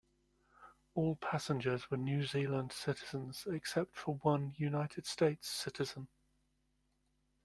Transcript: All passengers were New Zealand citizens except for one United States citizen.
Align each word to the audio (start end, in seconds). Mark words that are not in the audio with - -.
All 0.95 1.15
passengers 1.17 1.91
were 1.91 1.97
New 1.97 2.25
Zealand 2.25 2.71
citizens 2.73 3.45
except 3.45 3.95
for 3.95 4.15
one 4.23 4.55
United 4.57 5.05
States 5.05 5.47
citizen. 5.47 6.07